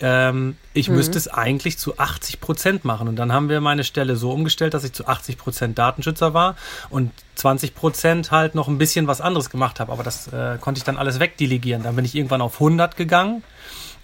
[0.00, 0.96] ähm, ich mhm.
[0.96, 3.08] müsste es eigentlich zu 80 Prozent machen.
[3.08, 6.56] Und dann haben wir meine Stelle so umgestellt, dass ich zu 80 Prozent Datenschützer war
[6.88, 9.92] und 20 Prozent halt noch ein bisschen was anderes gemacht habe.
[9.92, 11.82] Aber das äh, konnte ich dann alles wegdelegieren.
[11.82, 13.42] Dann bin ich irgendwann auf 100 gegangen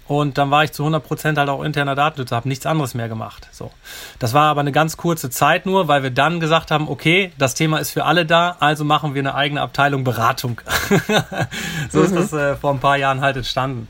[0.07, 3.47] und dann war ich zu 100% halt auch interner Datenschützer, habe nichts anderes mehr gemacht.
[3.51, 3.71] So.
[4.19, 7.55] Das war aber eine ganz kurze Zeit nur, weil wir dann gesagt haben, okay, das
[7.55, 10.61] Thema ist für alle da, also machen wir eine eigene Abteilung Beratung.
[11.89, 12.05] so mhm.
[12.05, 13.87] ist das äh, vor ein paar Jahren halt entstanden.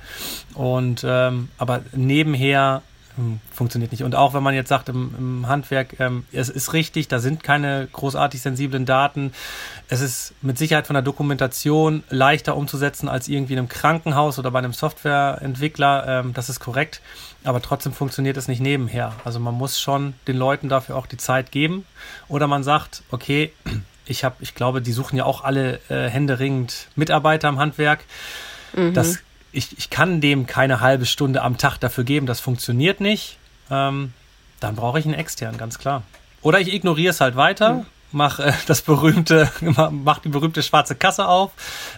[0.56, 2.82] Und ähm, aber nebenher
[3.52, 4.04] funktioniert nicht.
[4.04, 7.44] Und auch wenn man jetzt sagt im, im Handwerk, ähm, es ist richtig, da sind
[7.44, 9.34] keine großartig sensiblen Daten.
[9.88, 14.52] Es ist mit Sicherheit von der Dokumentation leichter umzusetzen als irgendwie in einem Krankenhaus oder
[14.52, 16.08] bei einem Softwareentwickler.
[16.08, 17.02] Ähm, das ist korrekt.
[17.44, 19.14] Aber trotzdem funktioniert es nicht nebenher.
[19.24, 21.86] Also man muss schon den Leuten dafür auch die Zeit geben.
[22.28, 23.54] Oder man sagt, okay,
[24.06, 28.06] ich habe, ich glaube, die suchen ja auch alle äh, händeringend Mitarbeiter im Handwerk.
[28.74, 28.94] Mhm.
[28.94, 29.20] Das
[29.58, 33.38] ich, ich kann dem keine halbe Stunde am Tag dafür geben, das funktioniert nicht,
[33.72, 34.14] ähm,
[34.60, 36.04] dann brauche ich einen externen, ganz klar.
[36.42, 37.86] Oder ich ignoriere es halt weiter, mhm.
[38.12, 39.52] mach äh, das berühmte,
[39.92, 41.52] mach die berühmte schwarze Kasse auf,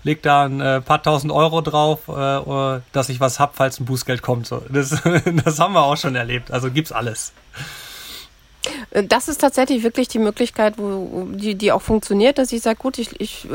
[0.03, 3.85] leg da ein äh, paar tausend Euro drauf, äh, dass ich was hab, falls ein
[3.85, 4.47] Bußgeld kommt.
[4.47, 4.89] So, das,
[5.43, 6.51] das haben wir auch schon erlebt.
[6.51, 7.33] Also gibt's alles.
[8.91, 12.97] Das ist tatsächlich wirklich die Möglichkeit, wo, die, die auch funktioniert, dass ich sage, gut,
[12.97, 13.47] ich, ich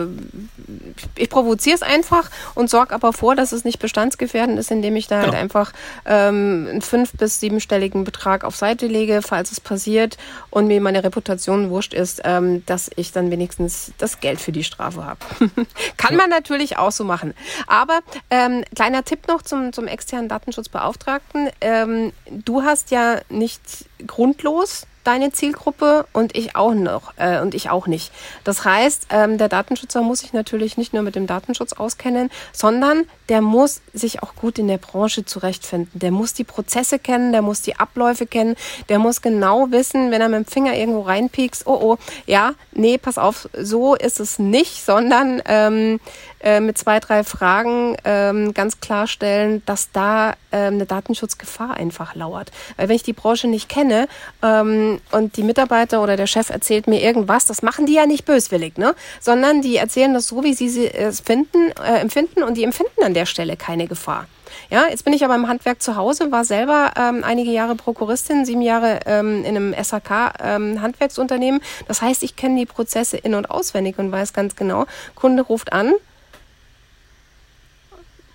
[1.16, 5.07] ich provoziere es einfach und sorge aber vor, dass es nicht bestandsgefährdend ist, indem ich
[5.07, 5.37] da halt genau.
[5.37, 5.72] halt einfach
[6.07, 10.16] ähm, einen fünf- bis siebenstelligen Betrag auf Seite lege, falls es passiert
[10.50, 14.64] und mir meine Reputation wurscht ist, ähm, dass ich dann wenigstens das Geld für die
[14.64, 15.20] Strafe habe.
[15.96, 16.16] Kann ja.
[16.16, 17.35] man natürlich auch so machen.
[17.66, 21.50] Aber ähm, kleiner Tipp noch zum, zum externen Datenschutzbeauftragten.
[21.61, 23.61] Ähm, du hast ja nicht
[24.07, 28.11] grundlos deine Zielgruppe und ich auch noch äh, und ich auch nicht.
[28.42, 33.05] Das heißt, ähm, der Datenschützer muss sich natürlich nicht nur mit dem Datenschutz auskennen, sondern
[33.29, 35.99] der muss sich auch gut in der Branche zurechtfinden.
[35.99, 38.57] Der muss die Prozesse kennen, der muss die Abläufe kennen,
[38.88, 42.99] der muss genau wissen, wenn er mit dem Finger irgendwo reinpiekst, oh oh, ja, nee,
[42.99, 46.01] pass auf, so ist es nicht, sondern ähm,
[46.44, 52.52] äh, mit zwei, drei Fragen ähm, ganz klarstellen, dass da ähm, eine Datenschutzgefahr einfach lauert.
[52.76, 54.09] Weil wenn ich die Branche nicht kenne
[54.42, 58.26] ähm, und die Mitarbeiter oder der Chef erzählt mir irgendwas, das machen die ja nicht
[58.26, 58.94] böswillig, ne?
[59.20, 63.14] sondern die erzählen das so, wie sie es finden, äh, empfinden und die empfinden an
[63.14, 64.26] der Stelle keine Gefahr.
[64.70, 68.44] Ja, jetzt bin ich aber im Handwerk zu Hause, war selber ähm, einige Jahre Prokuristin,
[68.44, 71.61] sieben Jahre ähm, in einem SAK-Handwerksunternehmen.
[71.61, 75.42] Ähm, das heißt, ich kenne die Prozesse in- und auswendig und weiß ganz genau, Kunde
[75.42, 75.94] ruft an,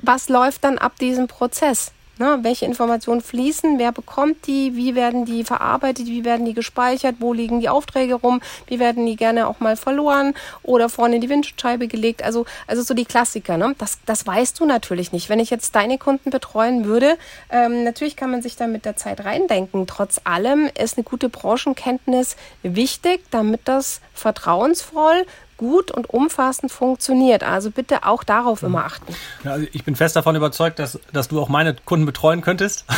[0.01, 1.91] was läuft dann ab diesem Prozess?
[2.19, 7.15] Ne, welche Informationen fließen, wer bekommt die, wie werden die verarbeitet, wie werden die gespeichert,
[7.19, 11.21] wo liegen die Aufträge rum, wie werden die gerne auch mal verloren oder vorne in
[11.21, 12.21] die Windschutzscheibe gelegt.
[12.21, 13.55] Also, also so die Klassiker.
[13.55, 13.73] Ne?
[13.77, 15.29] Das, das weißt du natürlich nicht.
[15.29, 17.17] Wenn ich jetzt deine Kunden betreuen würde,
[17.49, 19.87] ähm, natürlich kann man sich da mit der Zeit reindenken.
[19.87, 25.25] Trotz allem ist eine gute Branchenkenntnis wichtig, damit das vertrauensvoll,
[25.59, 27.43] gut und umfassend funktioniert.
[27.43, 29.13] Also bitte auch darauf immer achten.
[29.43, 32.85] Ja, also ich bin fest davon überzeugt, dass, dass du auch meine Kunden betreuen könntest.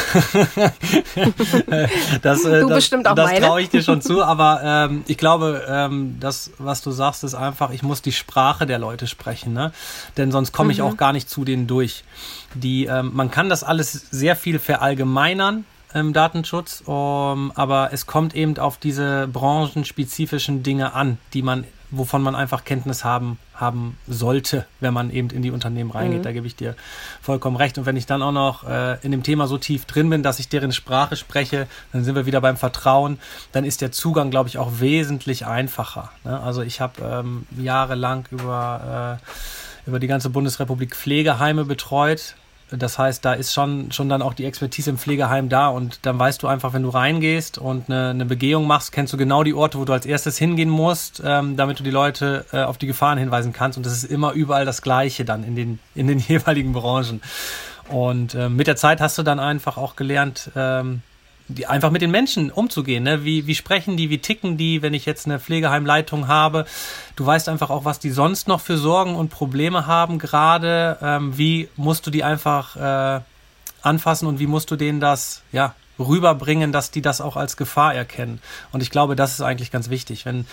[2.21, 3.39] das, äh, du das, bestimmt auch das meine.
[3.39, 7.23] Das traue ich dir schon zu, aber ähm, ich glaube, ähm, das, was du sagst,
[7.23, 9.71] ist einfach, ich muss die Sprache der Leute sprechen, ne?
[10.17, 10.85] denn sonst komme ich mhm.
[10.85, 12.03] auch gar nicht zu denen durch.
[12.53, 18.33] Die, ähm, man kann das alles sehr viel verallgemeinern, im Datenschutz, um, aber es kommt
[18.33, 24.65] eben auf diese branchenspezifischen Dinge an, die man wovon man einfach Kenntnis haben, haben sollte,
[24.79, 26.19] wenn man eben in die Unternehmen reingeht.
[26.19, 26.23] Mhm.
[26.23, 26.75] Da gebe ich dir
[27.21, 27.77] vollkommen recht.
[27.77, 30.39] Und wenn ich dann auch noch äh, in dem Thema so tief drin bin, dass
[30.39, 33.19] ich deren Sprache spreche, dann sind wir wieder beim Vertrauen.
[33.51, 36.11] Dann ist der Zugang, glaube ich, auch wesentlich einfacher.
[36.23, 36.39] Ne?
[36.39, 39.19] Also ich habe ähm, jahrelang über,
[39.85, 42.35] äh, über die ganze Bundesrepublik Pflegeheime betreut
[42.71, 46.17] das heißt, da ist schon, schon dann auch die Expertise im Pflegeheim da und dann
[46.17, 49.53] weißt du einfach, wenn du reingehst und eine, eine Begehung machst, kennst du genau die
[49.53, 52.87] Orte, wo du als erstes hingehen musst, ähm, damit du die Leute äh, auf die
[52.87, 56.19] Gefahren hinweisen kannst und das ist immer überall das Gleiche dann in den, in den
[56.27, 57.21] jeweiligen Branchen.
[57.89, 61.01] Und äh, mit der Zeit hast du dann einfach auch gelernt, ähm,
[61.53, 63.03] die, einfach mit den Menschen umzugehen.
[63.03, 63.23] Ne?
[63.23, 66.65] Wie, wie sprechen die, wie ticken die, wenn ich jetzt eine Pflegeheimleitung habe?
[67.15, 70.97] Du weißt einfach auch, was die sonst noch für Sorgen und Probleme haben gerade.
[71.01, 73.21] Ähm, wie musst du die einfach äh,
[73.81, 77.93] anfassen und wie musst du denen das ja rüberbringen, dass die das auch als Gefahr
[77.93, 78.39] erkennen.
[78.71, 80.25] Und ich glaube, das ist eigentlich ganz wichtig.
[80.25, 80.45] Wenn,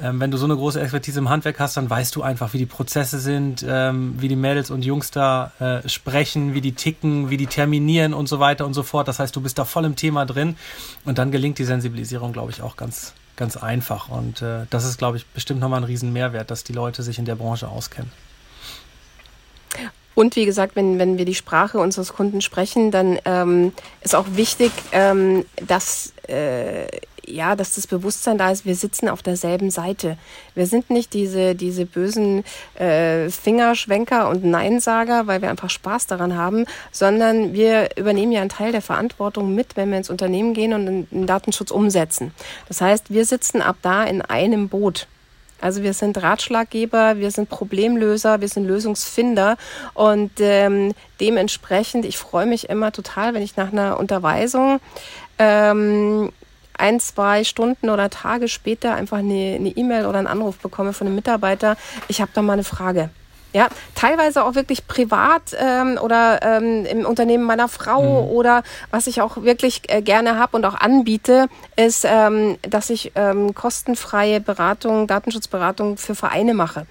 [0.00, 2.58] ähm, wenn du so eine große Expertise im Handwerk hast, dann weißt du einfach, wie
[2.58, 7.30] die Prozesse sind, ähm, wie die Mädels und Jungs da äh, sprechen, wie die ticken,
[7.30, 9.08] wie die terminieren und so weiter und so fort.
[9.08, 10.56] Das heißt, du bist da voll im Thema drin
[11.04, 14.08] und dann gelingt die Sensibilisierung, glaube ich, auch ganz, ganz einfach.
[14.08, 17.18] Und äh, das ist, glaube ich, bestimmt nochmal ein riesen Mehrwert, dass die Leute sich
[17.18, 18.10] in der Branche auskennen.
[20.16, 24.24] Und wie gesagt, wenn, wenn wir die Sprache unseres Kunden sprechen, dann ähm, ist auch
[24.30, 26.86] wichtig, ähm, dass, äh,
[27.26, 30.16] ja, dass das Bewusstsein da ist, wir sitzen auf derselben Seite.
[30.54, 32.44] Wir sind nicht diese, diese bösen
[32.76, 38.48] äh, Fingerschwenker und Neinsager, weil wir einfach Spaß daran haben, sondern wir übernehmen ja einen
[38.48, 42.32] Teil der Verantwortung mit, wenn wir ins Unternehmen gehen und den Datenschutz umsetzen.
[42.68, 45.08] Das heißt, wir sitzen ab da in einem Boot.
[45.60, 49.56] Also wir sind Ratschlaggeber, wir sind Problemlöser, wir sind Lösungsfinder
[49.94, 54.80] und ähm, dementsprechend, ich freue mich immer total, wenn ich nach einer Unterweisung
[55.38, 56.32] ähm,
[56.78, 61.06] ein, zwei Stunden oder Tage später einfach eine E-Mail e oder einen Anruf bekomme von
[61.06, 61.76] einem Mitarbeiter,
[62.08, 63.10] ich habe da mal eine Frage.
[63.52, 68.30] Ja, teilweise auch wirklich privat ähm, oder ähm, im Unternehmen meiner Frau mhm.
[68.30, 73.12] oder was ich auch wirklich äh, gerne habe und auch anbiete, ist, ähm, dass ich
[73.14, 76.86] ähm, kostenfreie Beratung, Datenschutzberatung für Vereine mache.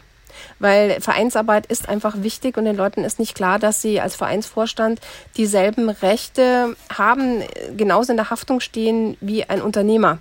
[0.60, 5.00] Weil Vereinsarbeit ist einfach wichtig und den Leuten ist nicht klar, dass sie als Vereinsvorstand
[5.38, 7.44] dieselben Rechte haben,
[7.76, 10.20] genauso in der Haftung stehen wie ein Unternehmer.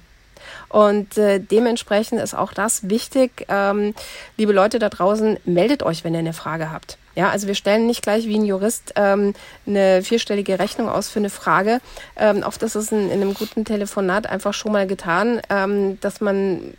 [0.74, 3.46] Und äh, dementsprechend ist auch das wichtig.
[3.48, 3.94] Ähm,
[4.36, 6.98] liebe Leute da draußen, meldet euch, wenn ihr eine Frage habt.
[7.14, 9.34] Ja, also wir stellen nicht gleich wie ein Jurist ähm,
[9.68, 11.80] eine vierstellige Rechnung aus für eine Frage.
[12.16, 16.20] Ähm, oft ist es in, in einem guten Telefonat einfach schon mal getan, ähm, dass
[16.20, 16.74] man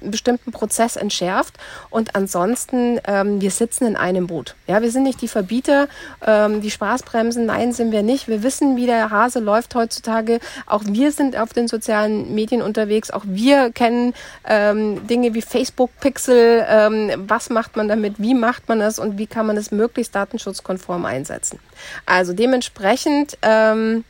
[0.00, 1.54] bestimmten Prozess entschärft.
[1.90, 4.54] Und ansonsten, ähm, wir sitzen in einem Boot.
[4.66, 5.88] Ja, wir sind nicht die Verbieter,
[6.26, 7.46] ähm, die Spaßbremsen.
[7.46, 8.28] Nein, sind wir nicht.
[8.28, 10.40] Wir wissen, wie der Hase läuft heutzutage.
[10.66, 13.10] Auch wir sind auf den sozialen Medien unterwegs.
[13.10, 14.14] Auch wir kennen
[14.46, 16.64] ähm, Dinge wie Facebook Pixel.
[16.68, 18.14] Ähm, was macht man damit?
[18.18, 18.98] Wie macht man das?
[18.98, 21.58] Und wie kann man es möglichst datenschutzkonform einsetzen?
[22.06, 24.04] Also dementsprechend ähm,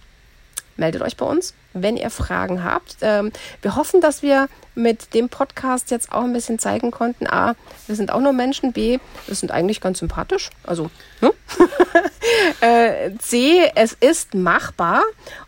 [0.76, 2.96] meldet euch bei uns wenn ihr Fragen habt.
[3.00, 7.54] Ähm, wir hoffen, dass wir mit dem Podcast jetzt auch ein bisschen zeigen konnten, a,
[7.86, 11.32] wir sind auch nur Menschen, b, wir sind eigentlich ganz sympathisch, also ne?
[12.60, 15.02] äh, c, es ist machbar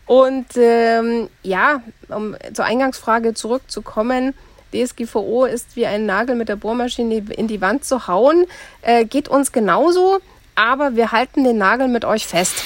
[0.05, 4.33] und ähm, ja, um zur Eingangsfrage zurückzukommen,
[4.73, 8.45] DSGVO ist wie ein Nagel mit der Bohrmaschine in die Wand zu hauen,
[8.81, 10.19] äh, geht uns genauso,
[10.55, 12.63] aber wir halten den Nagel mit euch fest.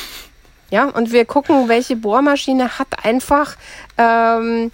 [0.69, 3.55] Ja, und wir gucken, welche Bohrmaschine hat einfach
[3.97, 4.71] ähm,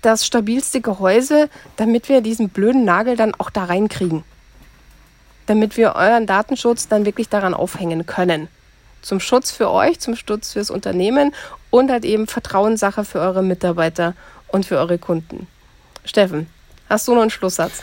[0.00, 4.24] das stabilste Gehäuse, damit wir diesen blöden Nagel dann auch da reinkriegen.
[5.46, 8.48] Damit wir euren Datenschutz dann wirklich daran aufhängen können.
[9.02, 11.34] Zum Schutz für euch, zum Schutz fürs Unternehmen
[11.70, 14.14] und halt eben Vertrauenssache für eure Mitarbeiter
[14.48, 15.46] und für eure Kunden.
[16.04, 16.48] Steffen,
[16.88, 17.82] hast du noch einen Schlusssatz?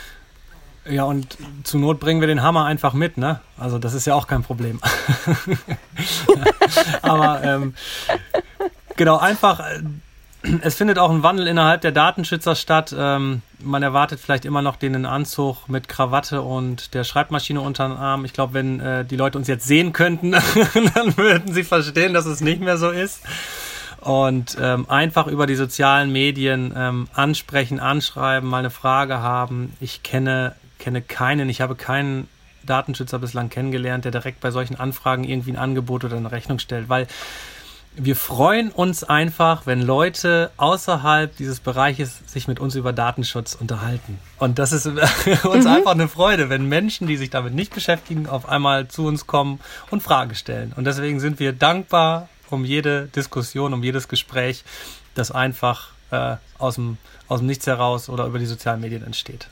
[0.88, 3.40] Ja, und zur Not bringen wir den Hammer einfach mit, ne?
[3.58, 4.80] Also das ist ja auch kein Problem.
[7.02, 7.74] Aber ähm,
[8.96, 9.82] genau, einfach, äh,
[10.62, 12.94] es findet auch ein Wandel innerhalb der Datenschützer statt.
[12.96, 17.96] Ähm, man erwartet vielleicht immer noch den Anzug mit Krawatte und der Schreibmaschine unter den
[17.96, 18.24] Arm.
[18.24, 20.32] Ich glaube, wenn äh, die Leute uns jetzt sehen könnten,
[20.94, 23.22] dann würden sie verstehen, dass es nicht mehr so ist
[24.00, 29.74] und ähm, einfach über die sozialen Medien ähm, ansprechen, anschreiben, mal eine Frage haben.
[29.80, 32.28] Ich kenne kenne keinen, ich habe keinen
[32.64, 36.88] Datenschützer bislang kennengelernt, der direkt bei solchen Anfragen irgendwie ein Angebot oder eine Rechnung stellt,
[36.88, 37.06] weil
[37.98, 44.18] wir freuen uns einfach, wenn Leute außerhalb dieses Bereiches sich mit uns über Datenschutz unterhalten.
[44.38, 44.86] Und das ist
[45.44, 45.70] uns mhm.
[45.70, 49.60] einfach eine Freude, wenn Menschen, die sich damit nicht beschäftigen, auf einmal zu uns kommen
[49.90, 50.74] und Fragen stellen.
[50.76, 54.62] Und deswegen sind wir dankbar um jede Diskussion, um jedes Gespräch,
[55.14, 59.48] das einfach äh, aus, dem, aus dem Nichts heraus oder über die sozialen Medien entsteht.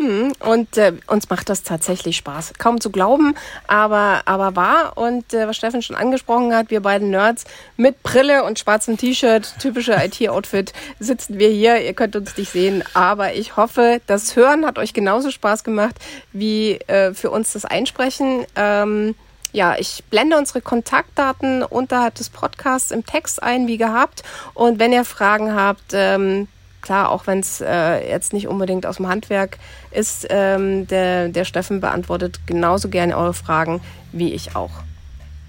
[0.00, 2.54] Hm, und äh, uns macht das tatsächlich Spaß.
[2.56, 3.34] Kaum zu glauben,
[3.66, 4.92] aber, aber wahr.
[4.96, 7.44] Und äh, was Steffen schon angesprochen hat, wir beiden Nerds
[7.76, 11.82] mit Brille und schwarzem T-Shirt, typische IT-Outfit, sitzen wir hier.
[11.84, 15.96] Ihr könnt uns nicht sehen, aber ich hoffe, das Hören hat euch genauso Spaß gemacht
[16.32, 18.46] wie äh, für uns das Einsprechen.
[18.56, 19.14] Ähm,
[19.52, 24.22] ja, ich blende unsere Kontaktdaten unterhalb des Podcasts im Text ein, wie gehabt.
[24.54, 26.48] Und wenn ihr Fragen habt, ähm,
[26.80, 29.58] klar, auch wenn es äh, jetzt nicht unbedingt aus dem Handwerk
[29.90, 33.80] ist, ähm, der, der Steffen beantwortet genauso gerne eure Fragen
[34.12, 34.70] wie ich auch.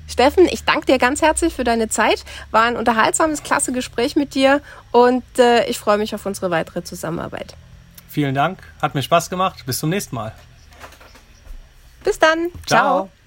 [0.08, 2.26] Steffen, ich danke dir ganz herzlich für deine Zeit.
[2.52, 6.84] War ein unterhaltsames, klasse Gespräch mit dir und äh, ich freue mich auf unsere weitere
[6.84, 7.56] Zusammenarbeit.
[8.10, 9.66] Vielen Dank, hat mir Spaß gemacht.
[9.66, 10.34] Bis zum nächsten Mal.
[12.04, 12.50] Bis dann.
[12.66, 13.08] Ciao.
[13.08, 13.21] Ciao.